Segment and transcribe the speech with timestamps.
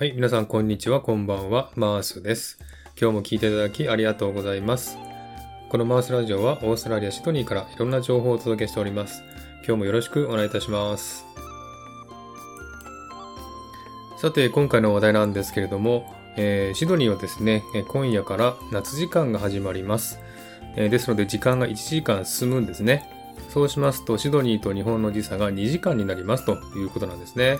[0.00, 2.58] はい、皆さんこんにちは、こんばんは、マースです。
[2.98, 4.96] 今日も聞いていただきありがとうございます。
[5.68, 9.22] このマースラジオはオーストラリア・シドニーからいろんな情報をお届けしております。
[9.56, 11.26] 今日もよろしくお願いいたします。
[14.16, 20.18] さて、今回の話題なんですけれども、えーシドニーはですね、え今夜から夏時間が始まります。
[20.76, 23.04] えーですので、時間が1時間進むんですね。
[23.50, 27.58] そうしますと、シドニーと日本の時差が2時間になりますということなんですね。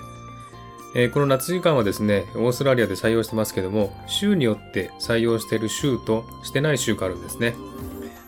[0.93, 7.55] えーこの夏時間はですね、オーストラリアで採用してますけども、州によって採用している州としてない州があるんですね。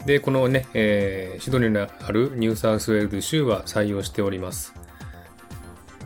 [0.06, 4.74] で、このね、えーシドニーにあるニューサウスウェールズ州は採用しております。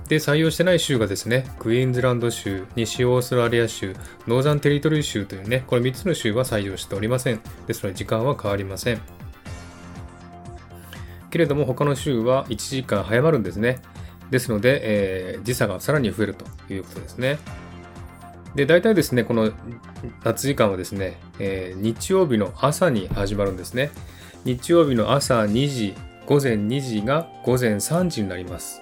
[0.08, 3.94] で、採用してない州がですね、クイーンズランド州、西オーストラリア州、
[4.26, 7.42] ノーザンテリトリー州というね、これ3つの州は採用しておりません。
[7.68, 9.02] ですので、時間は変わりません。
[11.30, 13.80] けれども、他の州は1時間早まるんですね。
[14.32, 17.38] ですので、えー時差がさらに増えるということですね。
[18.56, 19.52] で、大体ですね、この
[20.24, 23.92] 夏時間はですね、えー日曜日の朝に始まるんですね。
[24.46, 25.94] 日曜日の朝2時、
[26.26, 28.82] 午前2時が午前3時になります。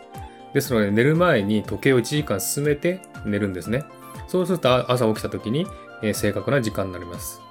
[0.54, 3.84] ですので、寝る前に時計を1時間進めて寝るんですね。
[4.28, 5.68] そうすると朝起きた時に、
[6.02, 7.42] えー正確な時間になります。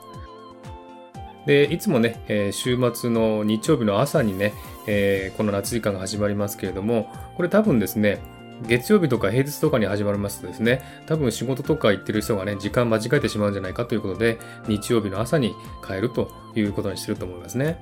[1.47, 4.55] で、いつもね、えー週末の日曜日の朝にね、
[4.87, 8.20] えーこの夏時間が始まりますけれども、これ多分ですね、
[8.67, 15.55] 月曜日とか平日とかに始まりますとですね、多分仕事とか行ってる人がね、時間間違えてしまうんじゃないかということで、日曜日の朝に
[15.86, 17.79] 変えるということにしてると思いますね。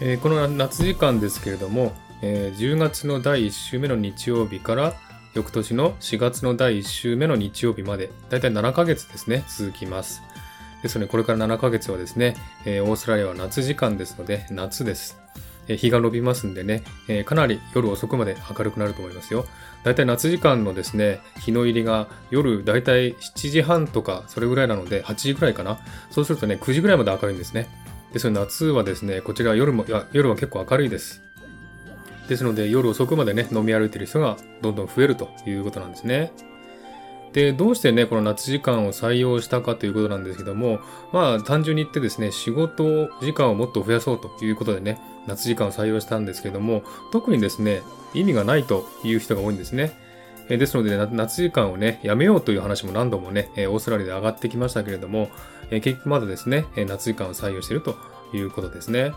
[0.00, 4.94] えーこの夏時間ですけれども、えー10月の第1週目の日曜日から
[5.34, 10.20] 翌年の4月の第1週目の日曜日まで、だいたい7ヶ月ですね、続きます。
[10.84, 15.18] ですので、これから7ヶ月はですね、えーオーストラリアは夏時間ですので、夏です。
[15.66, 19.46] えー日が伸びますんでね、えーかなり夜遅くまで明るくなると思いますよ。
[19.82, 25.78] だいたい夏時間のですね、日の入りが夜だいたい7時半とかそれぐらいなので、8時ぐらいかな。
[26.10, 27.66] そうするとね、9時ぐらいまで明るいんですね。
[28.12, 31.22] ですので、夏はですね、こちら夜も、夜は結構明るいです。
[32.28, 36.30] ですので、夜遅くまでね、飲み歩いてる人がどんどん増えるということなんですね。
[37.34, 40.78] で、どうしてね、この夏時間を採用したかということなんですけども、
[41.12, 47.82] まあ、単純に言ってですね、仕事時間をもっと増やそうということでね、夏時間を採用したんですけども、特にですね、
[48.14, 49.92] 意味がないという人が多いんですね。
[50.48, 55.28] えですので、な夏時間をね、やめようという話も何度もね、えオーストラリアで上がってきましたけれども、
[55.70, 57.96] え結局まだですね、え夏時間を採用していると
[58.32, 59.12] いうことですね。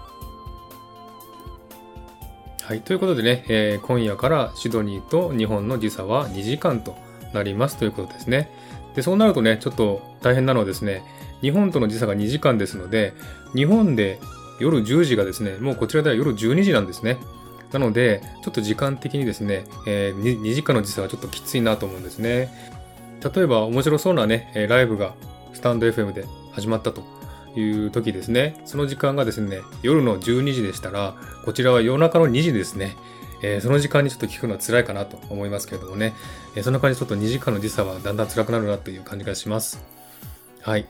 [2.64, 2.82] はい。
[2.82, 6.98] ということでね、え今夜からシドニーと日本の時差は2時間と
[7.34, 8.50] なりますということですね。
[8.96, 11.04] で、そうなるとね、ちょっと大変なのはですね、
[11.42, 13.14] 日本との時差が2時間ですので、
[13.56, 14.20] 日本で
[14.60, 17.18] 夜10時がですね、もうこちらでは夜12時なんですね。
[17.72, 22.50] なので、ちょっと時間的にですね、え 2, 時間の時差はちょっときついなと思うんですね。
[23.36, 25.14] 例えば面白そうなね、ライブが
[25.54, 27.04] スタンド FM で始まったと
[27.56, 31.16] いう時ですね、その時間がですね、夜の12時でしたら、
[31.46, 32.96] こちらは夜中の2時ですね。
[33.42, 36.14] えーその時間にちょっと聞くのは辛いかなと思いますけれどもね、
[36.56, 39.84] えーそんな感じちょっと2時間の時差はだんだん辛くなるなという感じがします。
[40.62, 40.88] はい。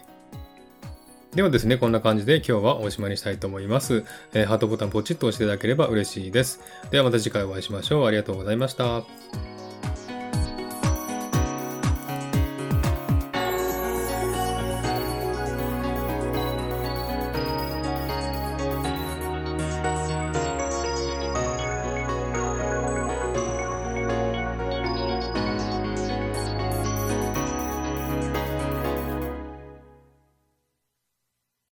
[1.35, 4.05] ではですね、こんな感じで今日はおしまいにしたいと思います。
[4.33, 6.61] えーハートボタンポチッと押していただければ嬉しいです。
[6.89, 8.05] ではまた次回お会いしましょう。
[8.05, 9.56] ありがとうございました。